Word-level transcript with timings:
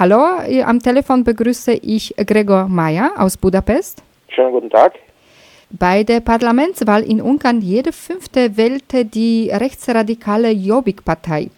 Hallo, 0.00 0.22
am 0.64 0.78
Telefon 0.78 1.24
begrüße 1.24 1.72
ich 1.72 2.14
Gregor 2.16 2.68
Mayer 2.68 3.10
aus 3.18 3.36
Budapest. 3.36 4.00
Schönen 4.28 4.52
guten 4.52 4.70
Tag. 4.70 4.92
Bei 5.70 6.04
der 6.04 6.20
Parlamentswahl 6.20 7.02
in 7.02 7.20
Ungarn 7.20 7.60
jede 7.60 7.90
fünfte 7.90 8.56
wählte 8.56 9.04
die 9.04 9.50
rechtsradikale 9.52 10.52
Jobbik-Partei. 10.52 11.50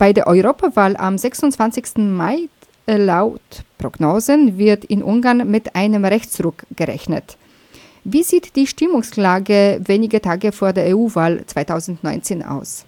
Bei 0.00 0.12
der 0.12 0.26
Europawahl 0.26 0.96
am 0.96 1.16
26. 1.16 1.98
Mai 1.98 2.48
äh, 2.88 2.96
laut 2.96 3.62
Prognosen 3.78 4.58
wird 4.58 4.84
in 4.86 5.00
Ungarn 5.04 5.48
mit 5.48 5.76
einem 5.76 6.04
Rechtsruck 6.04 6.64
gerechnet. 6.74 7.36
Wie 8.02 8.24
sieht 8.24 8.56
die 8.56 8.66
Stimmungslage 8.66 9.80
wenige 9.86 10.20
Tage 10.20 10.50
vor 10.50 10.72
der 10.72 10.92
EU-Wahl 10.92 11.46
2019 11.46 12.42
aus? 12.42 12.84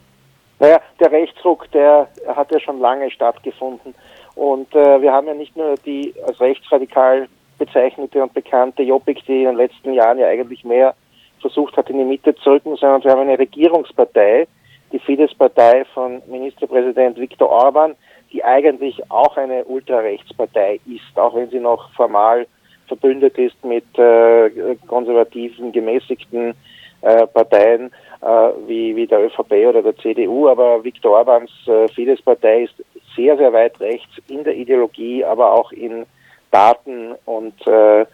Naja, 0.58 0.80
der 0.98 1.12
Rechtsruck, 1.12 1.70
der 1.70 2.08
hat 2.34 2.50
ja 2.50 2.58
schon 2.58 2.80
lange 2.80 3.08
stattgefunden. 3.12 3.94
Und 4.38 4.72
äh, 4.72 5.02
wir 5.02 5.12
haben 5.12 5.26
ja 5.26 5.34
nicht 5.34 5.56
nur 5.56 5.74
die 5.84 6.14
als 6.24 6.40
rechtsradikal 6.40 7.28
bezeichnete 7.58 8.22
und 8.22 8.32
bekannte 8.32 8.84
Jobbik, 8.84 9.24
die 9.26 9.42
in 9.42 9.46
den 9.48 9.56
letzten 9.56 9.92
Jahren 9.92 10.18
ja 10.18 10.28
eigentlich 10.28 10.64
mehr 10.64 10.94
versucht 11.40 11.76
hat, 11.76 11.90
in 11.90 11.98
die 11.98 12.04
Mitte 12.04 12.36
zu 12.36 12.50
rücken, 12.50 12.76
sondern 12.76 13.02
wir 13.02 13.10
haben 13.10 13.22
eine 13.22 13.36
Regierungspartei, 13.36 14.46
die 14.92 15.00
Fidesz-Partei 15.00 15.84
von 15.92 16.22
Ministerpräsident 16.28 17.18
Viktor 17.18 17.48
Orban, 17.50 17.96
die 18.32 18.44
eigentlich 18.44 19.10
auch 19.10 19.36
eine 19.36 19.64
Ultrarechtspartei 19.64 20.78
ist, 20.86 21.18
auch 21.18 21.34
wenn 21.34 21.50
sie 21.50 21.58
noch 21.58 21.90
formal 21.94 22.46
verbündet 22.86 23.36
ist 23.38 23.62
mit 23.64 23.98
äh, 23.98 24.76
konservativen, 24.86 25.72
gemäßigten 25.72 26.54
äh, 27.00 27.26
Parteien 27.26 27.90
äh, 28.20 28.26
wie, 28.68 28.94
wie 28.94 29.06
der 29.08 29.24
ÖVP 29.24 29.52
oder 29.68 29.82
der 29.82 29.96
CDU. 29.96 30.48
Aber 30.48 30.84
Viktor 30.84 31.18
Orbans 31.18 31.50
äh, 31.66 31.88
Fidesz-Partei 31.88 32.62
ist 32.62 32.74
sehr, 33.18 33.36
sehr 33.36 33.52
weit 33.52 33.78
rechts 33.80 34.22
in 34.28 34.44
der 34.44 34.54
Ideologie, 34.54 35.24
aber 35.24 35.52
auch 35.52 35.72
in 35.72 36.06
Daten 36.52 37.14
und, 37.24 37.66
äh, 37.66 38.06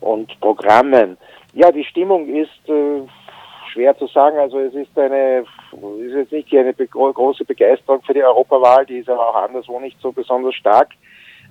und 0.00 0.38
Programmen. 0.40 1.16
Ja, 1.54 1.72
die 1.72 1.84
Stimmung 1.84 2.28
ist 2.28 2.68
äh, 2.68 3.02
schwer 3.72 3.96
zu 3.96 4.06
sagen. 4.06 4.38
Also 4.38 4.60
es 4.60 4.74
ist 4.74 4.96
eine, 4.98 5.44
ist 5.98 6.14
jetzt 6.14 6.32
nicht 6.32 6.54
eine 6.54 6.74
große 6.74 7.44
Begeisterung 7.44 8.02
für 8.02 8.14
die 8.14 8.22
Europawahl, 8.22 8.84
die 8.84 8.98
ist 8.98 9.08
aber 9.08 9.28
auch 9.28 9.42
anderswo 9.42 9.80
nicht 9.80 10.00
so 10.00 10.12
besonders 10.12 10.54
stark. 10.54 10.90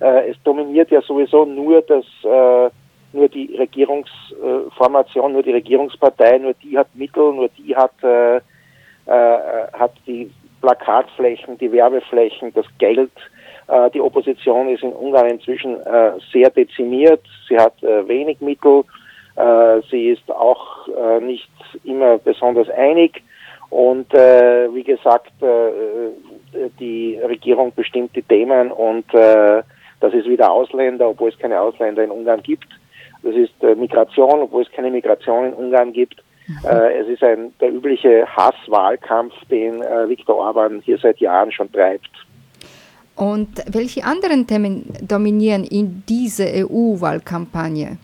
Äh, 0.00 0.30
es 0.30 0.36
dominiert 0.44 0.90
ja 0.90 1.02
sowieso 1.02 1.44
nur 1.44 1.82
das, 1.82 2.04
äh, 2.24 2.70
nur 3.12 3.28
die 3.28 3.56
Regierungsformation, 3.56 5.32
nur 5.32 5.42
die 5.42 5.52
Regierungspartei, 5.52 6.38
nur 6.38 6.54
die 6.54 6.78
hat 6.78 6.88
Mittel, 6.94 7.32
nur 7.32 7.48
die 7.48 7.74
hat, 7.74 7.92
äh, 8.02 8.36
äh, 8.36 9.72
hat 9.72 9.92
die 10.06 10.30
Plakatflächen, 10.60 11.58
die 11.58 11.72
Werbeflächen, 11.72 12.52
das 12.54 12.66
Geld. 12.78 13.10
Äh, 13.70 13.90
die 13.90 14.00
Opposition 14.00 14.68
ist 14.68 14.82
in 14.82 14.92
Ungarn 14.92 15.28
inzwischen 15.30 15.80
äh, 15.80 16.12
sehr 16.32 16.50
dezimiert. 16.50 17.22
Sie 17.48 17.56
hat 17.56 17.82
äh, 17.82 18.06
wenig 18.06 18.40
Mittel. 18.40 18.84
Sie 19.90 20.10
ist 20.10 20.30
auch 20.30 20.86
nicht 21.22 21.48
immer 21.84 22.18
besonders 22.18 22.68
einig. 22.68 23.22
Und 23.70 24.12
wie 24.12 24.82
gesagt, 24.82 25.32
die 26.78 27.18
Regierung 27.22 27.72
bestimmt 27.74 28.14
die 28.14 28.22
Themen 28.22 28.70
und 28.70 29.06
das 29.14 30.12
ist 30.12 30.28
wieder 30.28 30.50
Ausländer, 30.50 31.08
obwohl 31.08 31.30
es 31.30 31.38
keine 31.38 31.58
Ausländer 31.58 32.04
in 32.04 32.10
Ungarn 32.10 32.42
gibt. 32.42 32.66
Das 33.22 33.34
ist 33.34 33.62
Migration, 33.62 34.40
obwohl 34.40 34.62
es 34.62 34.72
keine 34.72 34.90
Migration 34.90 35.46
in 35.46 35.54
Ungarn 35.54 35.94
gibt. 35.94 36.22
Äh, 36.64 37.00
es 37.00 37.08
ist 37.08 37.22
ein, 37.22 37.52
der 37.60 37.72
übliche 37.72 38.26
Hasswahlkampf, 38.26 39.34
den 39.50 39.82
äh, 39.82 40.08
Viktor 40.08 40.36
Orban 40.36 40.80
hier 40.84 40.98
seit 40.98 41.18
Jahren 41.18 41.52
schon 41.52 41.70
treibt. 41.72 42.10
Und 43.16 43.62
welche 43.70 44.04
anderen 44.04 44.46
Themen 44.46 44.92
dominieren 45.02 45.64
in 45.64 46.02
dieser 46.08 46.46
EU-Wahlkampagne? 46.46 47.98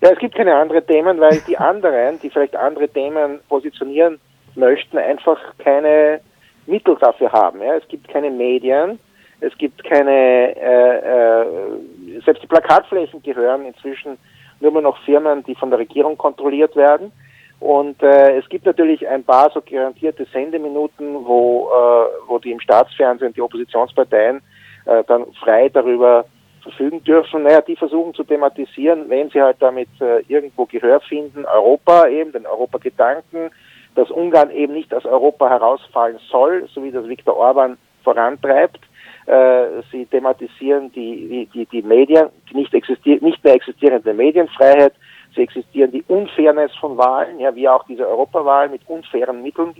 Ja, 0.00 0.10
es 0.10 0.18
gibt 0.18 0.34
keine 0.34 0.54
anderen 0.54 0.86
Themen, 0.86 1.18
weil 1.18 1.40
die 1.48 1.56
anderen, 1.56 2.20
die 2.20 2.30
vielleicht 2.30 2.54
andere 2.54 2.88
Themen 2.88 3.40
positionieren 3.48 4.20
möchten, 4.54 4.98
einfach 4.98 5.38
keine 5.58 6.20
Mittel 6.66 6.96
dafür 7.00 7.32
haben. 7.32 7.60
Ja. 7.60 7.74
Es 7.74 7.88
gibt 7.88 8.08
keine 8.08 8.30
Medien, 8.30 8.98
es 9.40 9.56
gibt 9.58 9.82
keine, 9.84 10.56
äh, 10.56 10.98
äh, 10.98 12.20
selbst 12.24 12.42
die 12.42 12.46
Plakatflächen 12.46 13.22
gehören 13.22 13.66
inzwischen 13.66 14.18
nur 14.60 14.72
mehr 14.72 14.82
noch 14.82 14.98
Firmen, 15.04 15.44
die 15.44 15.54
von 15.54 15.70
der 15.70 15.78
Regierung 15.78 16.16
kontrolliert 16.16 16.74
werden. 16.76 17.12
Und 17.58 18.02
äh, 18.02 18.36
es 18.36 18.48
gibt 18.48 18.66
natürlich 18.66 19.06
ein 19.08 19.24
paar 19.24 19.50
so 19.50 19.62
garantierte 19.62 20.26
Sendeminuten, 20.32 21.24
wo, 21.24 21.68
äh, 21.70 22.28
wo 22.28 22.38
die 22.38 22.52
im 22.52 22.60
Staatsfernsehen 22.60 23.32
die 23.32 23.40
Oppositionsparteien 23.40 24.42
äh, 24.84 25.02
dann 25.06 25.26
frei 25.42 25.68
darüber 25.70 26.26
verfügen 26.62 27.02
dürfen. 27.04 27.44
Naja, 27.44 27.60
die 27.60 27.76
versuchen 27.76 28.12
zu 28.14 28.24
thematisieren, 28.24 29.08
wenn 29.08 29.30
sie 29.30 29.40
halt 29.40 29.56
damit 29.60 29.88
äh, 30.00 30.20
irgendwo 30.28 30.66
Gehör 30.66 31.00
finden, 31.00 31.44
Europa 31.46 32.08
eben, 32.08 32.32
den 32.32 32.46
Europagedanken, 32.46 33.50
dass 33.94 34.10
Ungarn 34.10 34.50
eben 34.50 34.74
nicht 34.74 34.92
aus 34.92 35.06
Europa 35.06 35.48
herausfallen 35.48 36.18
soll, 36.30 36.68
so 36.74 36.84
wie 36.84 36.90
das 36.90 37.08
Viktor 37.08 37.36
Orban 37.36 37.78
vorantreibt. 38.04 38.80
Äh, 39.26 39.82
sie 39.90 40.06
thematisieren 40.06 40.92
die, 40.92 41.26
die, 41.26 41.46
die, 41.46 41.66
die 41.66 41.82
Medien, 41.82 42.28
die 42.50 42.56
nicht, 42.56 42.74
existier 42.74 43.18
nicht 43.22 43.42
mehr 43.42 43.54
existierende 43.54 44.12
Medienfreiheit, 44.12 44.92
Sie 45.36 45.42
existieren 45.42 45.92
die 45.92 46.02
Unfairness 46.08 46.74
von 46.76 46.96
Wahlen, 46.96 47.38
ja, 47.38 47.54
wie 47.54 47.68
auch 47.68 47.84
diese 47.84 48.08
Europawahl 48.08 48.70
mit 48.70 48.80
unfairen 48.88 49.42
Mitteln 49.42 49.74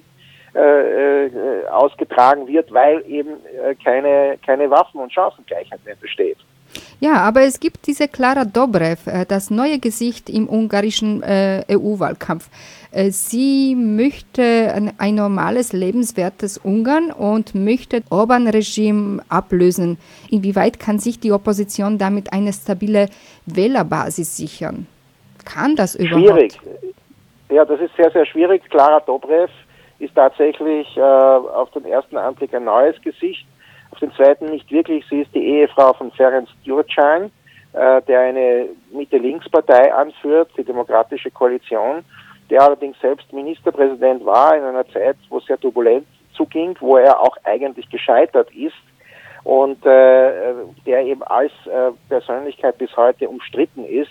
äh, 0.54 1.26
äh, 1.26 1.66
ausgetragen 1.68 2.46
wird, 2.46 2.72
weil 2.72 3.02
eben 3.08 3.30
äh, 3.62 3.74
keine, 3.74 4.38
keine 4.44 4.70
Waffen- 4.70 5.00
und 5.00 5.12
Chancengleichheit 5.12 5.84
mehr 5.84 5.96
besteht. 5.96 6.38
Ja, 7.00 7.16
aber 7.16 7.42
es 7.42 7.60
gibt 7.60 7.86
diese 7.86 8.08
Klara 8.08 8.44
Dobrev, 8.44 9.06
äh, 9.06 9.24
das 9.26 9.50
neue 9.50 9.78
Gesicht 9.78 10.28
im 10.30 10.48
ungarischen 10.48 11.22
äh, 11.22 11.64
EU-Wahlkampf. 11.70 12.48
Sie 13.10 13.74
möchte 13.74 14.72
ein, 14.74 14.92
ein, 14.96 15.16
normales, 15.16 15.74
lebenswertes 15.74 16.56
Ungarn 16.56 17.10
und 17.10 17.54
möchte 17.54 18.02
Orban-Regime 18.08 19.22
ablösen. 19.28 19.98
Inwieweit 20.30 20.80
kann 20.80 20.98
sich 20.98 21.20
die 21.20 21.32
Opposition 21.32 21.98
damit 21.98 22.32
eine 22.32 22.54
stabile 22.54 23.10
Wählerbasis 23.44 24.38
sichern? 24.38 24.86
Kann 25.46 25.76
das 25.76 25.94
überhaupt? 25.94 26.28
Schwierig. 26.28 26.60
Ja, 27.48 27.64
das 27.64 27.80
ist 27.80 27.96
sehr, 27.96 28.10
sehr 28.10 28.26
schwierig. 28.26 28.68
Clara 28.68 29.00
Dobrev 29.00 29.50
ist 29.98 30.14
tatsächlich 30.14 30.94
äh, 30.96 31.00
auf 31.00 31.70
den 31.70 31.86
ersten 31.86 32.18
Anblick 32.18 32.52
ein 32.54 32.64
neues 32.64 33.00
Gesicht, 33.00 33.46
auf 33.92 33.98
den 34.00 34.12
zweiten 34.12 34.46
nicht 34.46 34.70
wirklich. 34.70 35.04
Sie 35.08 35.22
ist 35.22 35.34
die 35.34 35.44
Ehefrau 35.44 35.92
von 35.94 36.10
Ferenc 36.12 36.48
Gyurcsány, 36.64 37.30
äh, 37.72 38.02
der 38.02 38.20
eine 38.20 38.68
Mitte-Links-Partei 38.92 39.94
anführt, 39.94 40.50
die 40.58 40.64
Demokratische 40.64 41.30
Koalition, 41.30 42.04
der 42.50 42.62
allerdings 42.62 43.00
selbst 43.00 43.32
Ministerpräsident 43.32 44.24
war 44.26 44.56
in 44.56 44.64
einer 44.64 44.86
Zeit, 44.88 45.16
wo 45.30 45.38
es 45.38 45.46
sehr 45.46 45.58
turbulent 45.58 46.06
zuging, 46.36 46.76
wo 46.80 46.96
er 46.98 47.18
auch 47.18 47.36
eigentlich 47.44 47.88
gescheitert 47.88 48.50
ist 48.54 48.76
und 49.44 49.84
äh, 49.86 50.52
der 50.84 51.04
eben 51.04 51.22
als 51.22 51.52
äh, 51.66 51.92
Persönlichkeit 52.08 52.76
bis 52.78 52.94
heute 52.96 53.28
umstritten 53.28 53.84
ist 53.84 54.10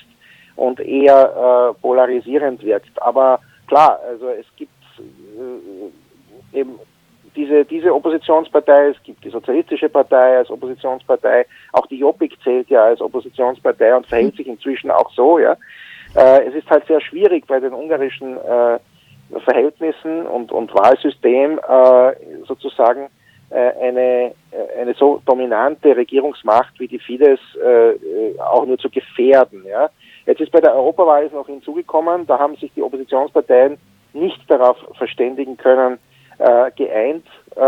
und 0.55 0.79
eher 0.79 1.73
äh, 1.75 1.81
polarisierend 1.81 2.63
wirkt. 2.63 3.01
Aber 3.01 3.39
klar, 3.67 3.99
also 4.07 4.29
es 4.29 4.45
gibt 4.55 4.71
äh, 4.97 6.59
eben 6.59 6.79
diese, 7.35 7.65
diese 7.65 7.93
Oppositionspartei, 7.93 8.89
es 8.89 9.03
gibt 9.03 9.23
die 9.23 9.29
Sozialistische 9.29 9.89
Partei 9.89 10.37
als 10.37 10.49
Oppositionspartei, 10.49 11.45
auch 11.73 11.85
die 11.87 11.99
Jobbik 11.99 12.37
zählt 12.43 12.69
ja 12.69 12.85
als 12.85 13.01
Oppositionspartei 13.01 13.95
und 13.95 14.07
verhält 14.07 14.35
sich 14.37 14.47
inzwischen 14.47 14.91
auch 14.91 15.11
so, 15.11 15.39
ja. 15.39 15.57
Äh, 16.15 16.47
es 16.47 16.55
ist 16.55 16.69
halt 16.69 16.85
sehr 16.87 17.01
schwierig 17.01 17.45
bei 17.45 17.59
den 17.59 17.73
ungarischen 17.73 18.37
äh, 18.37 18.79
Verhältnissen 19.43 20.25
und, 20.27 20.51
und 20.51 20.73
Wahlsystem 20.73 21.59
äh, 21.59 22.13
sozusagen 22.47 23.09
äh, 23.49 23.71
eine, 23.81 24.33
äh, 24.51 24.81
eine 24.81 24.93
so 24.93 25.21
dominante 25.25 25.95
Regierungsmacht 25.95 26.79
wie 26.79 26.87
die 26.87 26.99
Fidesz 26.99 27.39
äh, 27.55 28.39
auch 28.39 28.65
nur 28.65 28.77
zu 28.77 28.89
gefährden. 28.89 29.65
Ja? 29.67 29.89
Jetzt 30.25 30.41
ist 30.41 30.51
bei 30.51 30.61
der 30.61 30.75
Europawahl 30.75 31.29
noch 31.33 31.47
hinzugekommen, 31.47 32.25
da 32.25 32.39
haben 32.39 32.55
sich 32.55 32.71
die 32.73 32.81
Oppositionsparteien 32.81 33.77
nicht 34.13 34.39
darauf 34.49 34.77
verständigen 34.97 35.57
können, 35.57 35.99
äh, 36.39 36.71
geeint, 36.75 37.25
äh, 37.55 37.59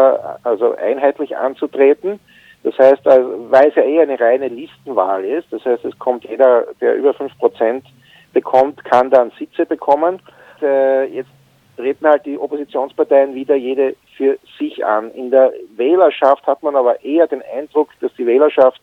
also 0.44 0.76
einheitlich 0.76 1.38
anzutreten. 1.38 2.20
Das 2.64 2.78
heißt, 2.78 3.08
also, 3.08 3.52
weil 3.52 3.70
es 3.70 3.76
ja 3.76 3.84
eher 3.84 4.04
eine 4.04 4.20
reine 4.20 4.48
Listenwahl 4.48 5.24
ist, 5.24 5.48
das 5.52 5.64
heißt, 5.64 5.86
es 5.86 5.98
kommt 6.00 6.26
jeder, 6.26 6.66
der 6.82 6.96
über 6.96 7.14
fünf 7.14 7.38
Prozent 7.38 7.86
bekommt, 8.34 8.84
kann 8.84 9.10
dann 9.10 9.32
Sitze 9.38 9.66
bekommen. 9.66 10.20
Äh, 10.62 11.06
jetzt 11.14 11.30
treten 11.78 12.08
halt 12.08 12.26
die 12.26 12.38
Oppositionsparteien 12.38 13.36
wieder 13.36 13.56
jede 13.56 13.96
für 14.18 14.38
sich 14.58 14.84
an. 14.84 15.12
In 15.12 15.30
der 15.30 15.54
Wählerschaft 15.76 16.46
hat 16.48 16.64
man 16.64 16.76
aber 16.76 17.04
eher 17.06 17.28
den 17.28 17.44
Eindruck, 17.56 17.90
dass 18.02 18.14
die 18.16 18.26
Wählerschaft 18.26 18.82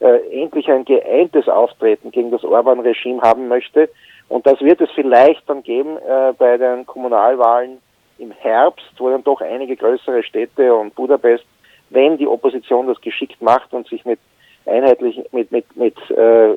äh, 0.00 0.42
endlich 0.42 0.70
ein 0.70 0.84
geeintes 0.84 1.48
Auftreten 1.48 2.10
gegen 2.10 2.30
das 2.30 2.44
Orban-Regime 2.44 3.22
haben 3.22 3.48
möchte. 3.48 3.88
Und 4.28 4.46
das 4.46 4.60
wird 4.60 4.80
es 4.80 4.90
vielleicht 4.94 5.48
dann 5.48 5.62
geben 5.62 5.96
äh, 5.96 6.32
bei 6.36 6.56
den 6.56 6.84
Kommunalwahlen 6.86 7.78
im 8.18 8.32
Herbst, 8.32 8.92
wo 8.98 9.10
dann 9.10 9.24
doch 9.24 9.40
einige 9.40 9.76
größere 9.76 10.22
Städte 10.22 10.74
und 10.74 10.94
Budapest, 10.94 11.44
wenn 11.90 12.16
die 12.16 12.26
Opposition 12.26 12.86
das 12.86 13.00
geschickt 13.00 13.40
macht 13.40 13.72
und 13.72 13.86
sich 13.88 14.04
mit 14.04 14.18
einheitlich 14.66 15.22
mit, 15.32 15.52
mit, 15.52 15.76
mit 15.76 15.96
äh, 16.10 16.54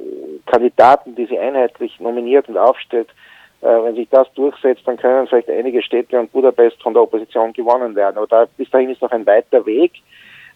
Kandidaten, 0.47 1.15
die 1.15 1.27
sie 1.27 1.37
einheitlich 1.37 1.99
nominiert 1.99 2.49
und 2.49 2.57
aufstellt, 2.57 3.09
äh, 3.61 3.67
wenn 3.67 3.95
sich 3.95 4.09
das 4.09 4.31
durchsetzt, 4.33 4.81
dann 4.85 4.97
können 4.97 5.27
vielleicht 5.27 5.49
einige 5.49 5.81
Städte 5.81 6.19
und 6.19 6.31
Budapest 6.31 6.81
von 6.81 6.93
der 6.93 7.03
Opposition 7.03 7.53
gewonnen 7.53 7.95
werden. 7.95 8.17
Aber 8.17 8.27
da, 8.27 8.45
bis 8.57 8.69
dahin 8.69 8.89
ist 8.89 9.01
noch 9.01 9.11
ein 9.11 9.25
weiter 9.25 9.65
Weg. 9.65 9.93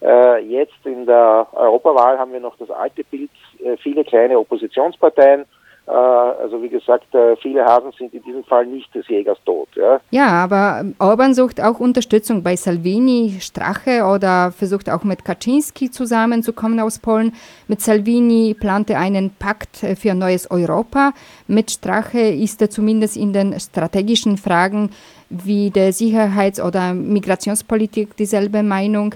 Äh, 0.03 0.39
jetzt 0.39 0.85
in 0.85 1.05
der 1.05 1.47
Europawahl 1.53 2.17
haben 2.19 2.33
wir 2.33 2.41
noch 2.41 2.57
das 2.57 2.69
alte 2.69 3.05
Bild, 3.05 3.29
äh, 3.63 3.77
viele 3.77 4.03
kleine 4.03 4.37
Oppositionsparteien 4.37 5.45
äh, 5.85 5.91
also 5.91 6.61
wie 6.63 6.69
gesagt, 6.69 7.07
viele 7.41 7.65
Hasen 7.65 7.91
sind 7.97 8.13
in 8.13 8.23
diesem 8.23 8.45
Fall 8.45 8.65
nicht 8.65 8.93
des 8.95 9.05
Jägers 9.09 9.37
tot. 9.45 9.67
Ja, 9.75 9.99
ja 10.11 10.27
aber 10.27 10.85
Orban 10.97 11.33
sucht 11.33 11.61
auch 11.61 11.79
Unterstützung 11.81 12.41
bei 12.41 12.55
Salvini, 12.55 13.37
Strache 13.41 14.05
oder 14.05 14.53
versucht 14.53 14.89
auch 14.89 15.03
mit 15.03 15.25
Kaczynski 15.25 15.91
zusammenzukommen 15.91 16.79
aus 16.79 16.99
Polen. 16.99 17.33
Mit 17.67 17.81
Salvini 17.81 18.55
plante 18.57 18.97
einen 18.97 19.35
Pakt 19.35 19.75
für 19.77 20.11
ein 20.11 20.19
neues 20.19 20.49
Europa. 20.49 21.11
Mit 21.47 21.69
Strache 21.69 22.19
ist 22.19 22.61
er 22.61 22.69
zumindest 22.69 23.17
in 23.17 23.33
den 23.33 23.59
strategischen 23.59 24.37
Fragen 24.37 24.89
wie 25.29 25.69
der 25.69 25.91
Sicherheits- 25.91 26.61
oder 26.61 26.93
Migrationspolitik 26.93 28.15
dieselbe 28.15 28.63
Meinung. 28.63 29.15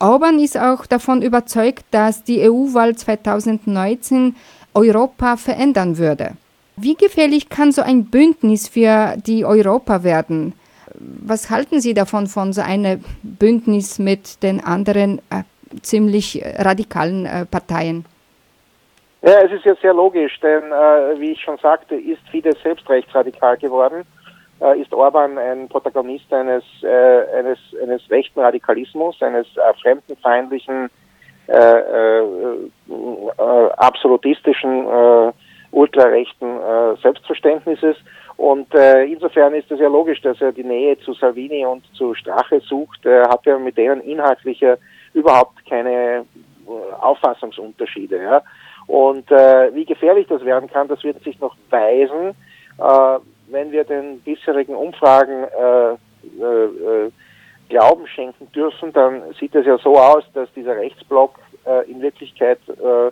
Orban 0.00 0.38
ist 0.38 0.58
auch 0.58 0.86
davon 0.86 1.20
überzeugt, 1.20 1.84
dass 1.90 2.24
die 2.24 2.40
EU-Wahl 2.48 2.96
2019 2.96 4.34
Europa 4.74 5.36
verändern 5.36 5.98
würde. 5.98 6.32
Wie 6.76 6.94
gefährlich 6.94 7.50
kann 7.50 7.70
so 7.70 7.82
ein 7.82 8.06
Bündnis 8.06 8.68
für 8.68 9.14
die 9.18 9.44
Europa 9.44 10.02
werden? 10.02 10.54
Was 10.94 11.50
halten 11.50 11.80
Sie 11.80 11.92
davon, 11.92 12.26
von 12.26 12.54
so 12.54 12.62
einem 12.62 13.04
Bündnis 13.22 13.98
mit 13.98 14.42
den 14.42 14.64
anderen 14.64 15.18
äh, 15.30 15.42
ziemlich 15.82 16.42
radikalen 16.56 17.26
äh, 17.26 17.44
Parteien? 17.44 18.06
Ja, 19.22 19.42
es 19.42 19.52
ist 19.52 19.66
ja 19.66 19.74
sehr 19.82 19.92
logisch, 19.92 20.40
denn 20.40 20.62
äh, 20.72 21.20
wie 21.20 21.32
ich 21.32 21.42
schon 21.42 21.58
sagte, 21.58 21.94
ist 21.94 22.22
Fidesz 22.30 22.56
selbst 22.62 22.88
rechtsradikal 22.88 23.58
geworden, 23.58 24.00
äh, 24.00 24.19
ist 24.80 24.92
Orban 24.92 25.38
ein 25.38 25.68
Protagonist 25.68 26.32
eines, 26.32 26.64
äh, 26.82 27.38
eines, 27.38 27.58
eines 27.82 28.08
rechten 28.10 28.40
Radikalismus, 28.40 29.20
eines 29.22 29.46
äh, 29.56 29.74
fremdenfeindlichen 29.80 30.90
äh, 31.48 31.78
äh, 31.78 32.20
äh, 32.20 33.70
absolutistischen, 33.76 34.86
äh, 34.86 35.32
ultrarechten 35.72 36.48
äh, 36.60 36.96
Selbstverständnisses. 37.02 37.96
Und 38.36 38.74
äh, 38.74 39.04
insofern 39.04 39.54
ist 39.54 39.70
es 39.70 39.80
ja 39.80 39.88
logisch, 39.88 40.20
dass 40.22 40.40
er 40.40 40.52
die 40.52 40.64
Nähe 40.64 40.98
zu 41.00 41.12
Salvini 41.14 41.66
und 41.66 41.84
zu 41.94 42.14
Strache 42.14 42.60
sucht. 42.60 43.04
Er 43.04 43.28
hat 43.28 43.44
ja 43.46 43.58
mit 43.58 43.76
denen 43.76 44.00
inhaltlich 44.00 44.64
überhaupt 45.12 45.66
keine 45.68 45.90
äh, 45.90 46.22
Auffassungsunterschiede. 47.00 48.22
Ja? 48.22 48.42
Und 48.86 49.30
äh, 49.30 49.74
wie 49.74 49.84
gefährlich 49.84 50.26
das 50.28 50.44
werden 50.44 50.70
kann, 50.70 50.88
das 50.88 51.02
wird 51.04 51.22
sich 51.22 51.38
noch 51.40 51.56
weisen, 51.70 52.34
äh, 52.78 53.18
wenn 53.50 53.72
wir 53.72 53.84
den 53.84 54.20
bisherigen 54.20 54.74
Umfragen 54.74 55.44
äh, 55.44 55.92
äh, 55.92 57.10
Glauben 57.68 58.06
schenken 58.08 58.50
dürfen, 58.52 58.92
dann 58.92 59.22
sieht 59.38 59.54
es 59.54 59.64
ja 59.64 59.78
so 59.78 59.96
aus, 59.96 60.24
dass 60.34 60.52
dieser 60.54 60.76
Rechtsblock 60.76 61.38
äh, 61.64 61.88
in 61.90 62.02
Wirklichkeit 62.02 62.58
äh, 62.68 63.10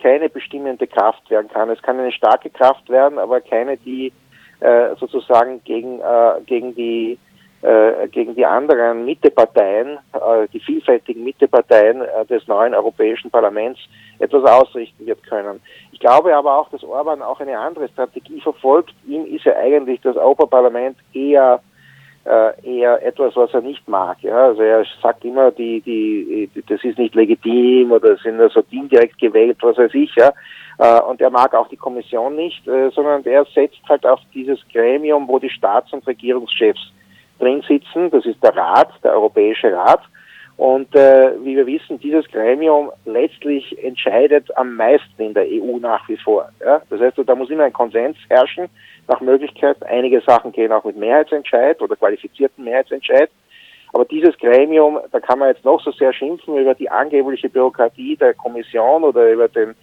keine 0.00 0.28
bestimmende 0.28 0.86
Kraft 0.86 1.28
werden 1.30 1.48
kann. 1.48 1.70
Es 1.70 1.82
kann 1.82 1.98
eine 1.98 2.12
starke 2.12 2.50
Kraft 2.50 2.88
werden, 2.88 3.18
aber 3.18 3.40
keine, 3.40 3.76
die 3.76 4.12
äh, 4.60 4.94
sozusagen 4.96 5.62
gegen, 5.64 6.00
äh, 6.00 6.40
gegen 6.46 6.74
die 6.74 7.12
äh, 7.12 7.18
gegen 8.12 8.34
die 8.36 8.46
anderen 8.46 9.04
Mitteparteien, 9.04 9.98
äh, 10.12 10.46
die 10.52 10.60
vielfältigen 10.60 11.24
Mitteparteien 11.24 12.02
äh, 12.02 12.24
des 12.26 12.46
neuen 12.46 12.74
Europäischen 12.74 13.30
Parlaments 13.30 13.80
etwas 14.20 14.44
ausrichten 14.44 15.04
wird 15.04 15.22
können. 15.24 15.60
Ich 15.90 15.98
glaube 15.98 16.36
aber 16.36 16.58
auch, 16.58 16.68
dass 16.68 16.84
Orban 16.84 17.22
auch 17.22 17.40
eine 17.40 17.58
andere 17.58 17.88
Strategie 17.88 18.40
verfolgt. 18.40 18.94
Ihm 19.06 19.26
ist 19.26 19.44
ja 19.44 19.56
eigentlich 19.56 20.00
das 20.02 20.16
Europaparlament 20.16 20.96
eher 21.12 21.60
äh, 22.26 22.78
eher 22.78 23.04
etwas, 23.06 23.36
was 23.36 23.54
er 23.54 23.60
nicht 23.60 23.86
mag. 23.88 24.20
Ja? 24.22 24.46
Also 24.46 24.62
er 24.62 24.84
sagt 25.00 25.24
immer, 25.24 25.52
die, 25.52 25.80
die, 25.80 26.50
das 26.68 26.82
ist 26.82 26.98
nicht 26.98 27.14
legitim 27.14 27.92
oder 27.92 28.16
sind 28.16 28.36
nur 28.36 28.50
so 28.50 28.62
indirekt 28.70 29.18
gewählt, 29.18 29.58
was 29.60 29.78
weiß 29.78 29.94
ich. 29.94 30.12
Ja? 30.16 30.32
Äh, 30.78 31.00
und 31.02 31.20
er 31.20 31.30
mag 31.30 31.54
auch 31.54 31.68
die 31.68 31.76
Kommission 31.76 32.34
nicht, 32.34 32.66
äh, 32.66 32.90
sondern 32.90 33.24
er 33.24 33.44
setzt 33.54 33.80
halt 33.88 34.04
auf 34.04 34.20
dieses 34.34 34.58
Gremium, 34.72 35.28
wo 35.28 35.38
die 35.38 35.50
Staats- 35.50 35.92
und 35.92 36.06
Regierungschefs 36.06 36.92
drin 37.38 37.62
sitzen. 37.66 38.10
Das 38.10 38.24
ist 38.26 38.42
der 38.42 38.56
Rat, 38.56 38.92
der 39.02 39.12
Europäische 39.12 39.72
Rat. 39.72 40.02
Und 40.56 40.94
äh, 40.94 41.32
wie 41.44 41.54
wir 41.54 41.66
wissen, 41.66 42.00
dieses 42.00 42.26
Gremium 42.28 42.90
letztlich 43.04 43.76
entscheidet 43.84 44.56
am 44.56 44.74
meisten 44.74 45.20
in 45.22 45.34
der 45.34 45.44
EU 45.44 45.78
nach 45.78 46.08
wie 46.08 46.16
vor. 46.16 46.48
Ja? 46.64 46.80
Das 46.88 47.00
heißt, 47.00 47.18
da 47.26 47.34
muss 47.34 47.50
immer 47.50 47.64
ein 47.64 47.72
Konsens 47.72 48.16
herrschen, 48.28 48.68
nach 49.06 49.20
Möglichkeit. 49.20 49.82
Einige 49.84 50.20
Sachen 50.22 50.52
gehen 50.52 50.72
auch 50.72 50.84
mit 50.84 50.96
Mehrheitsentscheid 50.96 51.80
oder 51.82 51.94
qualifizierten 51.96 52.64
Mehrheitsentscheid. 52.64 53.30
Aber 53.92 54.04
dieses 54.04 54.36
Gremium, 54.38 54.98
da 55.12 55.20
kann 55.20 55.38
man 55.38 55.48
jetzt 55.48 55.64
noch 55.64 55.80
so 55.80 55.90
sehr 55.92 56.12
schimpfen 56.12 56.56
über 56.56 56.74
die 56.74 56.90
angebliche 56.90 57.48
Bürokratie 57.48 58.16
der 58.16 58.34
Kommission 58.34 59.04
oder 59.04 59.30
über 59.30 59.48
den 59.48 59.74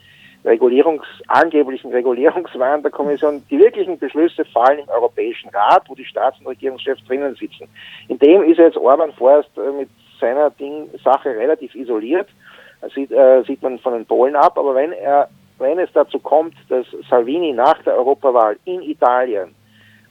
Regulierungs, 0.46 1.06
angeblichen 1.28 1.92
Regulierungswahn 1.92 2.82
der 2.82 2.92
Kommission. 2.92 3.44
Die 3.50 3.60
wirklichen 3.60 3.98
Beschlüsse 3.98 4.44
fallen 4.46 4.80
im 4.80 4.90
Europäischen 4.90 5.50
Rat, 5.50 5.84
wo 5.88 5.96
die 5.96 6.06
Staats- 6.06 6.40
und 6.40 6.48
Regierungschefs 6.48 7.04
drinnen 7.06 7.36
sitzen. 7.36 7.68
In 8.10 8.20
dem 8.20 8.44
ist 8.44 8.58
jetzt 8.58 8.78
Orban 8.78 9.14
vorerst 9.14 9.50
äh, 9.58 9.72
mit 9.72 9.90
seiner 10.20 10.50
Ding, 10.52 10.90
Sache 11.04 11.30
relativ 11.30 11.74
isoliert. 11.76 12.28
Sieht, 12.94 13.12
äh, 13.12 13.44
sieht 13.44 13.62
man 13.62 13.80
von 13.80 13.94
den 13.94 14.06
Polen 14.06 14.36
ab. 14.36 14.58
Aber 14.58 14.76
wenn 14.76 14.92
er, 14.92 15.30
wenn 15.60 15.80
es 15.80 15.90
dazu 15.94 16.20
kommt, 16.20 16.56
dass 16.68 16.86
Salvini 17.10 17.54
nach 17.54 17.82
der 17.84 17.96
Europawahl 17.96 18.58
in 18.66 18.82
Italien 18.82 19.56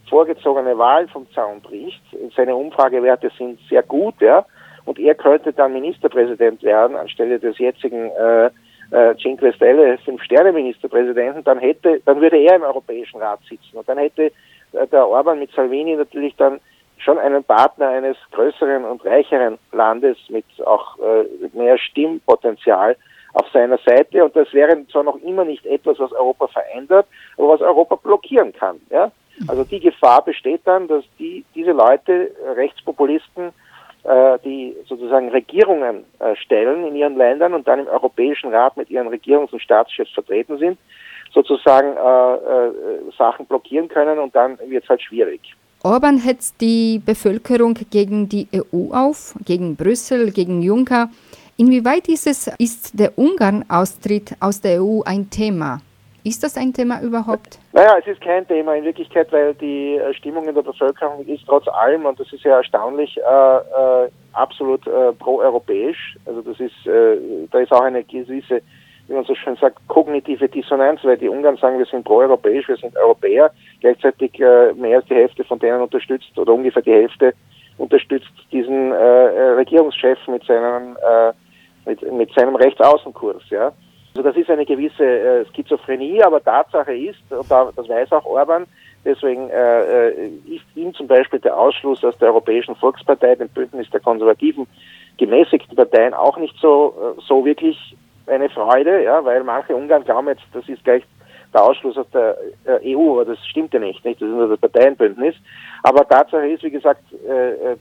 vorgezogene 0.08 0.76
Wahlen 0.76 1.08
vom 1.08 1.26
Zaun 1.32 1.61
bricht, 1.61 2.02
seine 2.37 2.55
Umfragewerte 2.55 3.31
sind 3.38 3.58
sehr 3.69 3.82
gut, 3.82 4.14
ja, 4.20 4.44
und 4.85 4.99
er 4.99 5.14
könnte 5.14 5.52
dann 5.52 5.73
Ministerpräsident 5.73 6.62
werden 6.62 6.96
anstelle 6.96 7.38
des 7.38 7.56
jetzigen 7.58 8.11
äh, 8.11 8.50
äh, 8.92 9.14
Cinque 9.16 9.52
Stelle 9.52 9.98
Fünf-Sterne-Ministerpräsidenten, 9.98 11.44
dann 11.44 11.58
hätte, 11.58 12.00
dann 12.04 12.20
würde 12.20 12.38
er 12.38 12.56
im 12.56 12.62
Europäischen 12.62 13.20
Rat 13.20 13.40
sitzen 13.48 13.76
und 13.76 13.88
dann 13.88 13.98
hätte 13.98 14.32
äh, 14.72 14.86
der 14.90 15.08
Orban 15.08 15.38
mit 15.38 15.50
Salvini 15.52 15.96
natürlich 15.96 16.36
dann 16.36 16.60
schon 16.98 17.18
einen 17.18 17.42
Partner 17.42 17.88
eines 17.88 18.16
größeren 18.30 18.84
und 18.84 19.04
reicheren 19.04 19.58
Landes 19.72 20.16
mit 20.28 20.44
auch 20.64 20.98
äh, 20.98 21.24
mehr 21.56 21.78
Stimmpotenzial 21.78 22.96
auf 23.32 23.48
seiner 23.52 23.78
Seite. 23.78 24.24
Und 24.24 24.36
das 24.36 24.52
wäre 24.52 24.86
zwar 24.88 25.02
noch 25.02 25.16
immer 25.22 25.44
nicht 25.44 25.66
etwas, 25.66 25.99
was 25.99 26.12
Europa 26.12 26.49
verändert, 26.49 27.06
aber 27.37 27.49
was 27.49 27.61
Europa 27.61 27.96
blockieren 27.96 28.52
kann. 28.52 28.80
Ja? 28.90 29.11
Also 29.49 29.64
die 29.64 29.80
Gefahr 29.80 30.25
besteht 30.25 30.61
dann, 30.64 30.87
dass 30.87 31.04
die, 31.18 31.44
diese 31.54 31.72
Leute, 31.72 32.30
Rechtspopulisten, 32.54 33.52
äh, 34.04 34.38
die 34.44 34.76
sozusagen 34.88 35.28
Regierungen 35.28 36.04
äh, 36.18 36.35
stellen 36.37 36.87
in 36.87 36.97
ihren 36.97 37.16
Ländern 37.16 37.54
und 37.54 37.68
dann 37.68 37.80
im 37.80 37.87
Europäischen 37.87 38.52
Rat 38.52 38.76
mit 38.76 38.90
ihren 38.90 39.09
Regierungs- 39.09 39.52
und 39.52 39.62
Staatschefs 39.62 40.12
vertreten 40.12 40.59
sind, 40.59 40.78
sozusagen 41.32 41.97
äh, 41.97 42.35
äh, 42.35 43.12
Sachen 43.16 43.47
blockieren 43.47 43.88
können 43.88 44.18
und 44.18 44.35
dann 44.35 44.59
wird 44.66 44.85
es 44.85 44.88
halt 44.88 45.02
schwierig. 45.02 45.40
Orban 45.85 46.18
hetzt 46.18 46.61
die 46.61 47.00
Bevölkerung 47.04 47.75
gegen 47.90 48.28
die 48.28 48.47
EU 48.54 48.92
auf, 48.92 49.35
gegen 49.44 49.76
Brüssel, 49.76 50.30
gegen 50.30 50.62
Juncker. 50.62 51.09
Inwieweit 51.56 52.09
ist, 52.09 52.26
es, 52.26 52.49
ist 52.59 52.99
der 52.99 53.18
Ungarn-Austritt 53.18 54.35
aus 54.40 54.61
der 54.61 54.82
EU 54.82 55.02
ein 55.04 55.28
Thema? 55.28 55.80
Ist 56.25 56.45
das 56.45 56.57
ein 56.57 56.73
Thema 56.73 57.00
überhaupt? 57.02 57.59
Naja, 57.73 57.97
es 57.99 58.07
ist 58.07 58.21
kein 58.21 58.47
Thema 58.47 58.76
in 58.76 58.85
Wirklichkeit, 58.85 59.33
weil 59.33 59.55
die 59.55 59.97
äh, 59.97 60.14
Stimmung 60.14 60.47
in 60.47 60.55
der 60.55 60.62
Bevölkerung 60.62 61.26
ist 61.26 61.45
trotz 61.47 61.67
allem, 61.67 62.07
und 62.07 62.19
das 62.21 62.33
ist 62.33 62.45
ja 62.45 62.59
erstaunlich, 62.59 63.19
äh, 63.19 63.21
äh, 63.23 64.09
absolut 64.33 64.87
äh, 64.87 65.12
pro-europäisch. 65.19 66.17
Also 66.25 66.43
das 66.43 66.61
ist, 66.61 66.87
äh, 66.87 67.17
da 67.50 67.59
ist 67.59 67.73
auch 67.73 67.83
eine 67.83 68.05
gewisse 68.05 68.62
wie 69.09 69.14
man 69.14 69.25
so 69.25 69.35
schön 69.35 69.57
sagt, 69.57 69.76
kognitive 69.88 70.49
Dissonanz, 70.49 71.00
weil 71.02 71.19
die 71.19 71.29
Ungarn 71.29 71.57
sagen, 71.57 71.76
wir 71.76 71.87
sind 71.87 72.05
proeuropäisch, 72.05 72.69
wir 72.69 72.76
sind 72.76 72.97
Europäer, 72.97 73.50
gleichzeitig 73.81 74.38
äh, 74.38 74.73
mehr 74.75 74.99
als 74.99 75.07
die 75.07 75.17
Hälfte 75.17 75.43
von 75.43 75.59
denen 75.59 75.83
unterstützt 75.83 76.38
oder 76.38 76.55
ungefähr 76.55 76.83
die 76.83 76.93
Hälfte 76.93 77.35
unterstützt 77.79 78.31
diesen 78.52 78.93
Regierungschef 78.93 80.19
mit 80.29 80.45
seinem 80.45 80.97
mit, 81.85 82.12
mit 82.12 82.33
seinem 82.35 82.55
Rechtsaußenkurs, 82.55 83.43
ja. 83.50 83.73
Also 84.14 84.28
das 84.28 84.37
ist 84.37 84.50
eine 84.50 84.66
gewisse 84.66 85.04
äh, 85.04 85.45
Schizophrenie, 85.54 86.23
aber 86.23 86.42
Tatsache 86.42 86.95
ist, 86.95 87.21
und 87.31 87.50
das 87.50 87.88
weiß 87.88 88.12
auch 88.12 88.26
Orban, 88.26 88.66
deswegen 89.04 89.49
äh, 89.49 90.11
äh, 90.11 90.28
ist 90.47 90.64
ihm 90.75 90.92
zum 90.92 91.07
Beispiel 91.07 91.38
der 91.38 91.59
Ausschluss 91.59 92.04
aus 92.04 92.16
der 92.19 92.28
Europäischen 92.28 92.76
Volkspartei, 92.76 93.35
dem 93.37 93.49
Bündnis 93.49 93.88
der 93.90 94.00
konservativen, 94.00 94.66
gemäßigten 95.16 95.76
Parteien 95.76 96.12
auch 96.12 96.37
nicht 96.37 96.54
so, 96.61 96.95
äh, 97.16 97.21
so 97.26 97.45
wirklich 97.45 97.97
eine 98.26 98.50
Freude, 98.50 99.02
ja, 99.02 99.25
weil 99.25 99.42
manche 99.45 99.75
Ungarn 99.75 100.04
glauben 100.04 100.28
jetzt, 100.28 100.42
das 100.52 100.69
ist 100.69 100.85
gleich 100.85 101.02
der 101.54 101.64
Ausschluss 101.64 101.97
aus 101.97 102.09
der 102.12 102.37
äh, 102.64 102.95
EU, 102.95 103.12
aber 103.12 103.25
das 103.25 103.38
stimmt 103.47 103.73
ja 103.73 103.81
nicht, 103.81 104.04
nicht? 104.04 104.21
Das 104.21 104.28
ist 104.28 104.35
nur 104.35 104.49
das 104.49 104.61
Parteienbündnis. 104.61 105.35
Aber 105.83 106.07
Tatsache 106.07 106.49
ist, 106.49 106.62
wie 106.62 106.71
gesagt, 106.71 107.02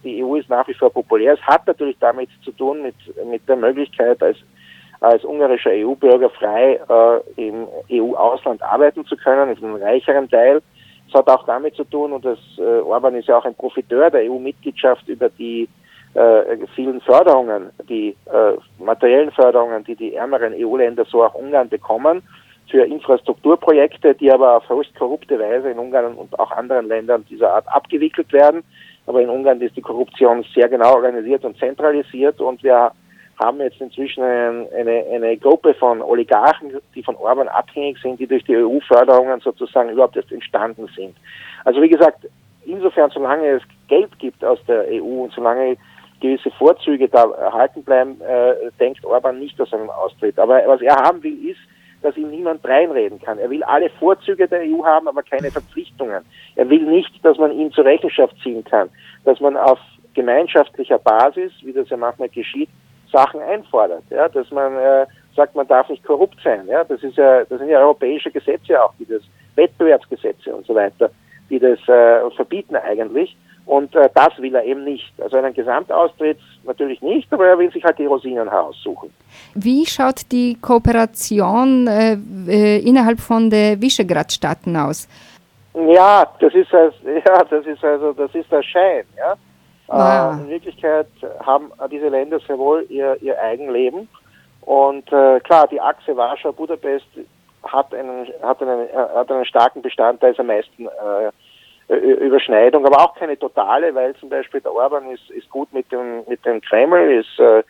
die 0.04 0.24
EU 0.24 0.36
ist 0.36 0.50
nach 0.50 0.68
wie 0.68 0.74
vor 0.74 0.90
populär. 0.90 1.36
Es 1.36 1.42
hat 1.42 1.66
natürlich 1.68 1.96
damit 2.00 2.30
zu 2.44 2.52
tun 2.52 2.82
mit, 2.82 2.96
mit 3.28 3.48
der 3.48 3.56
Möglichkeit, 3.56 4.22
als 4.24 4.38
als 5.01 5.25
ungarischer 5.25 5.72
EU-Bürger 5.72 6.29
frei 6.29 6.79
äh, 6.88 7.48
im 7.48 7.67
EU-Ausland 7.91 8.62
arbeiten 8.62 9.03
zu 9.05 9.17
können, 9.17 9.50
in 9.50 9.63
einem 9.63 9.75
reicheren 9.75 10.29
Teil. 10.29 10.62
Es 11.08 11.13
hat 11.15 11.27
auch 11.27 11.46
damit 11.46 11.75
zu 11.75 11.84
tun, 11.84 12.13
und 12.13 12.24
das, 12.24 12.38
äh, 12.58 12.62
Orban 12.62 13.15
ist 13.15 13.27
ja 13.27 13.38
auch 13.38 13.46
ein 13.46 13.55
Profiteur 13.55 14.12
der 14.12 14.31
EU-Mitgliedschaft 14.31 15.08
über 15.10 15.29
die 15.29 15.67
äh, 16.13 16.58
vielen 16.75 17.01
Förderungen, 17.01 17.72
die 17.89 18.15
äh, 18.25 18.84
materiellen 18.84 19.31
Förderungen, 19.31 19.84
die 19.84 19.96
die 19.96 20.13
ärmeren 20.13 20.53
EU-Länder, 20.55 21.05
so 21.05 21.24
auch 21.24 21.34
Ungarn 21.34 21.67
bekommen, 21.67 22.22
für 22.70 22.86
Infrastrukturprojekte, 22.86 24.13
die 24.15 24.31
aber 24.31 24.58
auf 24.58 24.70
höchst 24.70 24.96
korrupte 24.96 25.39
Weise 25.39 25.72
in 25.72 25.79
Ungarn 25.79 26.13
und 26.13 26.39
auch 26.39 26.51
anderen 26.51 26.88
Ländern 26.88 27.25
dieser 27.29 27.53
Art 27.53 27.67
abgewickelt 27.67 28.31
werden. 28.31 28.63
Aber 29.08 29.20
in 29.20 29.29
Ungarn 29.29 29.60
ist 29.62 29.75
die 29.75 29.81
Korruption 29.81 30.46
sehr 30.53 30.70
genau 30.70 30.93
organisiert 30.93 31.43
und 31.43 31.58
zentralisiert 31.58 32.39
und 32.39 32.63
wir 32.63 32.91
haben 33.44 33.60
jetzt 33.60 33.82
inzwischen 33.82 34.24
eine, 34.24 34.68
eine, 34.76 35.06
eine 35.12 35.38
Gruppe 35.38 35.74
von 35.74 36.02
Oligarchen, 36.02 36.78
die 36.96 37.04
von 37.04 37.16
Orban 37.16 37.48
abhängig 37.48 37.98
sind, 38.02 38.20
die 38.20 38.28
durch 38.28 38.44
die 38.44 38.56
EU-Förderungen 38.56 39.40
sozusagen 39.40 39.90
überhaupt 39.90 40.16
erst 40.16 40.32
entstanden 40.32 40.88
sind. 40.96 41.16
Also 41.66 41.82
wie 41.82 41.90
gesagt, 41.90 42.28
insofern, 42.66 43.10
solange 43.10 43.48
es 43.48 43.64
Geld 43.88 44.18
gibt 44.20 44.44
aus 44.46 44.60
der 44.68 44.86
EU 44.90 45.24
und 45.24 45.34
solange 45.34 45.78
gewisse 46.20 46.52
Vorzüge 46.52 47.10
da 47.10 47.24
erhalten 47.24 47.84
bleiben, 47.84 48.22
äh, 48.22 48.54
denkt 48.80 49.04
Orban 49.04 49.40
nicht 49.40 49.60
aus 49.60 49.74
einem 49.74 49.90
Austritt. 49.90 50.38
Aber 50.38 50.62
was 50.68 50.82
er 50.82 50.96
haben 50.96 51.24
will, 51.24 51.50
ist, 51.50 51.60
dass 52.02 52.18
ihm 52.18 52.30
niemand 52.30 52.64
reinreden 52.66 53.20
kann. 53.20 53.40
Er 53.40 53.50
will 53.50 53.64
alle 53.64 53.90
Vorzüge 53.90 54.48
der 54.48 54.62
EU 54.62 54.84
haben, 54.84 55.08
aber 55.08 55.24
keine 55.24 55.52
Verpflichtungen. 55.52 56.24
Er 56.56 56.70
will 56.70 56.84
nicht, 56.84 57.24
dass 57.24 57.38
man 57.38 57.52
ihn 57.52 57.72
zur 57.72 57.86
Rechenschaft 57.86 58.36
ziehen 58.44 58.64
kann, 58.64 58.90
dass 59.24 59.40
man 59.40 59.58
auf 59.58 59.80
gemeinschaftlicher 60.14 61.00
Basis, 61.00 61.52
wie 61.64 61.74
das 61.74 61.90
ja 61.90 61.98
manchmal 61.98 62.30
geschieht, 62.30 62.70
Sachen 63.12 63.41
einfordert, 63.41 64.03
ja, 64.10 64.27
dass 64.30 64.50
man 64.51 64.75
äh, 64.77 65.06
sagt, 65.36 65.56
man 65.56 65.68
darf 65.68 65.89
nicht 65.89 66.03
korrupt 66.03 66.38
sein, 66.44 66.68
ja, 66.68 66.84
das 66.84 67.01
ist 67.03 67.18
ja, 67.18 67.44
das 67.46 67.60
sind 67.60 67.70
ja 67.70 67.80
europäische 67.80 68.32
Gesetze 68.32 68.82
auch, 68.82 68.94
die 69.00 69.06
das 69.06 69.22
Wettbewerbsgesetze 69.56 70.53
und 70.53 70.65
so 70.65 70.75
weiter, 70.75 71.10
die 71.50 71.60
das 71.60 71.80
äh, 71.88 72.30
verbieten 72.36 72.75
eigentlich. 72.75 73.36
Und 73.65 73.96
äh, 73.96 74.10
das 74.15 74.30
will 74.39 74.56
er 74.56 74.63
eben 74.63 74.84
nicht. 74.84 75.13
Also 75.22 75.38
einen 75.38 75.53
Gesamtaustritt 75.53 76.39
natürlich 76.63 77.01
nicht, 77.01 77.32
aber 77.32 77.48
er 77.48 77.60
will 77.60 77.72
sich 77.72 77.84
halt 77.84 78.00
die 78.00 78.06
Rosinen 78.06 78.50
heraussuchen. 78.50 79.13
Wie 79.53 79.86
schaut 79.86 80.32
die 80.32 80.58
Kooperation 80.60 81.88
äh, 81.88 82.18
äh, 82.48 82.80
innerhalb 82.80 83.20
von 83.20 83.50
der 83.50 83.80
Visegrad-Staaten 83.80 84.75
aus? 84.75 85.08
Ja, 85.74 86.27
das 86.39 86.53
ist 86.53 86.74
also, 86.74 86.98
ja, 87.06 87.44
das 87.44 87.65
ist 87.65 87.84
also, 87.84 88.13
das 88.13 88.34
ist 88.34 88.51
der 88.51 88.63
Schein, 88.63 89.06
ja. 89.18 89.36
Ah. 89.92 90.38
Äh, 90.38 90.44
in 90.44 90.50
Wirklichkeit 90.50 91.08
haben 91.46 91.72
diese 91.92 92.08
Länder 92.08 92.40
sehr 92.40 92.58
wohl 92.58 92.86
ihr, 92.90 93.18
ihr 93.22 93.40
Eigenleben. 93.42 94.08
Und 94.62 95.12
äh, 95.12 95.40
klar, 95.42 95.68
die 95.68 95.82
Achse 95.82 96.16
Warschau-Budapest 96.16 97.06
hat 97.64 97.94
einen, 97.94 98.28
hat, 98.42 98.62
einen, 98.62 98.88
äh, 98.88 98.94
hat 99.16 99.32
einen 99.32 99.46
starken 99.46 99.82
Bestandteil 99.82 100.34
am 100.38 100.48
meisten 100.48 100.88
äh, 100.88 101.96
Überschneidung, 101.96 102.86
aber 102.86 103.02
auch 103.04 103.16
keine 103.16 103.38
totale, 103.38 103.94
weil 103.94 104.16
zum 104.16 104.30
Beispiel 104.30 104.62
der 104.62 104.74
Orban 104.74 105.12
ist, 105.12 105.30
ist 105.32 105.50
gut 105.50 105.74
mit 105.74 105.92
dem, 105.92 106.24
mit 106.28 106.46
dem 106.46 106.62
Kreml, 106.62 107.20
ist 107.20 107.38
äh, 107.40 107.64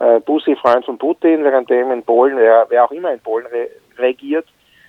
äh, 0.00 0.20
Bussi 0.20 0.56
Freund 0.56 0.84
von 0.84 0.98
Putin, 0.98 1.44
währenddem 1.44 1.92
in 1.92 2.02
Polen, 2.02 2.36
wer, 2.38 2.66
wer 2.68 2.84
auch 2.84 2.90
immer 2.90 3.12
in 3.12 3.20
Polen 3.20 3.46
re 3.46 3.68
regiert, 3.98 4.46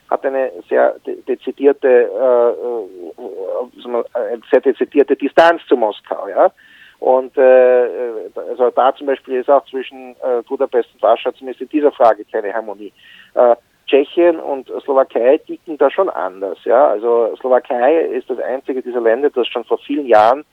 hat 0.09 0.25
eine 0.25 0.51
sehr 0.67 0.95
dezidierte, 1.27 1.87
äh, 1.87 2.49
äh, 4.19 4.39
sehr 4.49 4.61
dezidierte 4.61 5.15
Distanz 5.15 5.61
zu 5.67 5.77
Moskau, 5.77 6.27
ja. 6.27 6.51
Und 6.99 7.37
äh, 7.37 7.87
also 8.35 8.69
da 8.71 8.93
zum 8.95 9.07
Beispiel 9.07 9.39
ist 9.39 9.49
auch 9.49 9.65
zwischen 9.65 10.15
äh, 10.21 10.41
Budapest 10.47 10.89
und 10.93 11.01
Warschau 11.01 11.31
zumindest 11.31 11.61
in 11.61 11.69
dieser 11.69 11.91
Frage 11.91 12.25
keine 12.25 12.53
Harmonie. 12.53 12.91
Äh, 13.35 13.55
Tschechien 13.87 14.39
und 14.39 14.67
Slowakei 14.83 15.39
ticken 15.39 15.77
da 15.77 15.89
schon 15.89 16.09
anders. 16.09 16.57
Ja, 16.63 16.89
also 16.89 17.35
Slowakei 17.37 18.01
ist 18.01 18.29
das 18.29 18.39
einzige 18.39 18.81
dieser 18.81 19.01
Länder, 19.01 19.29
das 19.29 19.47
schon 19.47 19.63
vor 19.63 19.79
vielen 19.79 20.05
Jahren, 20.05 20.45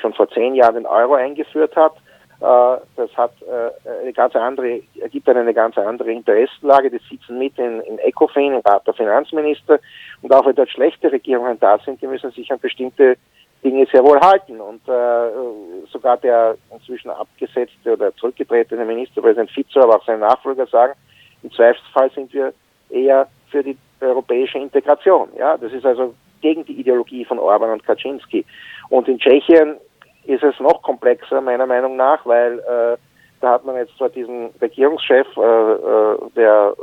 schon 0.00 0.12
vor 0.14 0.28
zehn 0.30 0.54
Jahren 0.54 0.74
den 0.74 0.86
Euro 0.86 1.14
eingeführt 1.14 1.76
hat. 1.76 1.94
Äh, 2.40 2.80
das 2.96 3.16
hat 3.16 3.32
äh, 3.42 4.00
eine 4.02 4.12
ganz 4.12 4.34
andere, 4.34 4.80
ergibt 5.00 5.28
eine 5.28 5.54
ganz 5.54 5.78
andere 5.78 6.10
Interessenlage. 6.10 6.90
Die 6.90 7.00
sitzen 7.08 7.38
mit 7.38 7.58
in, 7.58 7.80
in 7.82 7.98
ECOFIN, 7.98 8.54
im 8.54 8.60
Rat 8.60 8.86
der 8.86 8.94
Finanzminister. 8.94 9.78
Und 10.22 10.34
auch 10.34 10.46
wenn 10.46 10.56
dort 10.56 10.70
schlechte 10.70 11.12
Regierungen 11.12 11.60
da 11.60 11.78
sind, 11.78 12.02
die 12.02 12.06
müssen 12.06 12.32
sich 12.32 12.50
an 12.50 12.58
bestimmte 12.58 13.16
Dinge 13.64 13.86
sehr 13.90 14.04
wohl 14.04 14.20
halten. 14.20 14.60
Und 14.60 14.86
äh, 14.88 15.88
sogar 15.90 16.16
der 16.18 16.56
inzwischen 16.72 17.10
abgesetzte 17.10 17.92
oder 17.94 18.14
zurückgetretene 18.16 18.84
Ministerpräsident 18.84 19.50
Fico, 19.50 19.80
aber 19.80 19.96
auch 19.96 20.06
sein 20.06 20.20
Nachfolger 20.20 20.66
sagen, 20.66 20.94
im 21.42 21.50
Zweifelsfall 21.52 22.10
sind 22.10 22.32
wir 22.32 22.52
eher 22.90 23.26
für 23.50 23.62
die 23.62 23.76
europäische 24.00 24.58
Integration. 24.58 25.28
Ja, 25.38 25.56
das 25.56 25.72
ist 25.72 25.86
also 25.86 26.14
gegen 26.40 26.64
die 26.64 26.78
Ideologie 26.78 27.24
von 27.24 27.38
Orban 27.38 27.70
und 27.70 27.84
Kaczynski. 27.84 28.44
Und 28.90 29.08
in 29.08 29.18
Tschechien 29.18 29.76
ist 30.24 30.42
es 30.42 30.58
noch 30.60 30.82
komplexer, 30.82 31.40
meiner 31.40 31.66
Meinung 31.66 31.96
nach, 31.96 32.24
weil 32.26 32.58
äh, 32.58 32.96
da 33.40 33.52
hat 33.52 33.64
man 33.64 33.76
jetzt 33.76 33.96
zwar 33.96 34.10
diesen 34.10 34.50
Regierungschef, 34.60 35.26
äh, 35.36 35.40
äh, 35.40 36.16
der 36.36 36.74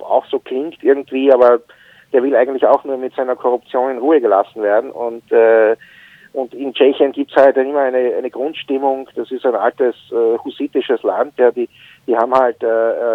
auch 0.00 0.26
so 0.26 0.38
klingt 0.38 0.82
irgendwie, 0.82 1.32
aber 1.32 1.60
der 2.12 2.22
will 2.22 2.34
eigentlich 2.34 2.66
auch 2.66 2.84
nur 2.84 2.96
mit 2.96 3.14
seiner 3.14 3.36
Korruption 3.36 3.90
in 3.90 3.98
Ruhe 3.98 4.20
gelassen 4.20 4.62
werden. 4.62 4.90
Und 4.90 5.30
äh, 5.30 5.76
und 6.32 6.54
in 6.54 6.72
Tschechien 6.72 7.12
gibt 7.12 7.32
es 7.32 7.36
halt 7.36 7.56
immer 7.56 7.80
eine, 7.80 8.14
eine 8.16 8.30
Grundstimmung, 8.30 9.08
das 9.16 9.30
ist 9.30 9.44
ein 9.44 9.54
altes 9.54 9.96
äh, 10.12 10.38
husitisches 10.44 11.02
Land, 11.02 11.34
ja, 11.38 11.50
die, 11.50 11.68
die 12.06 12.16
haben 12.16 12.32
halt 12.34 12.62
äh, 12.62 12.66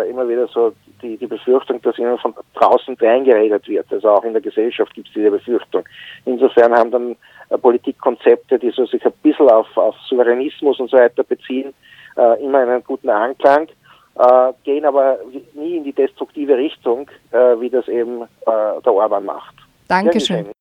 äh 0.01 0.09
immer 0.09 0.27
wieder 0.27 0.47
so 0.47 0.73
die, 1.01 1.17
die 1.17 1.27
Befürchtung, 1.27 1.81
dass 1.81 1.97
ihnen 1.97 2.17
von 2.17 2.33
draußen 2.55 2.95
reingeredet 2.99 3.67
wird. 3.67 3.91
Also 3.91 4.09
auch 4.09 4.23
in 4.23 4.33
der 4.33 4.41
Gesellschaft 4.41 4.93
gibt 4.93 5.07
es 5.07 5.13
diese 5.13 5.31
Befürchtung. 5.31 5.83
Insofern 6.25 6.73
haben 6.73 6.91
dann 6.91 7.15
äh, 7.49 7.57
Politikkonzepte, 7.57 8.59
die 8.59 8.71
so 8.71 8.85
sich 8.85 9.05
ein 9.05 9.13
bisschen 9.23 9.49
auf, 9.49 9.67
auf 9.77 9.95
Souveränismus 10.09 10.79
und 10.79 10.89
so 10.89 10.97
weiter 10.97 11.23
beziehen, 11.23 11.73
äh, 12.17 12.43
immer 12.43 12.59
einen 12.59 12.83
guten 12.83 13.09
Anklang, 13.09 13.67
äh, 14.15 14.53
gehen 14.63 14.85
aber 14.85 15.19
nie 15.53 15.77
in 15.77 15.83
die 15.83 15.93
destruktive 15.93 16.57
Richtung, 16.57 17.09
äh, 17.31 17.59
wie 17.59 17.69
das 17.69 17.87
eben 17.87 18.23
äh, 18.23 18.81
der 18.83 18.93
Orban 18.93 19.25
macht. 19.25 19.55
Dankeschön. 19.87 20.54